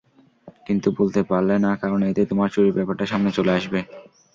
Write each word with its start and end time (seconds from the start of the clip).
কিন্তু 0.67 0.87
বলতে 0.99 1.21
পারলে 1.29 1.55
না 1.65 1.81
কারণ 1.81 1.99
এতে 2.09 2.21
তোমার 2.31 2.49
চুরির 2.53 2.75
ব্যাপারটা 2.77 3.05
সামনে 3.11 3.29
চলে 3.37 3.51
আসবে। 3.57 3.79